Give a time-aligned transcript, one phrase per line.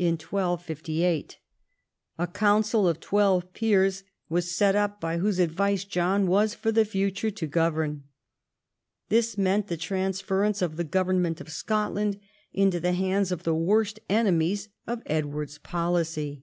[0.00, 1.38] in 1258.
[2.18, 6.84] A council of twelve peers was set up, by Avhose advice John Avas for the
[6.84, 8.02] future to govern.
[9.10, 12.18] This meant the transference of the government of Scotland
[12.52, 16.42] into the hands of the Avorst enemies of Edward's policy.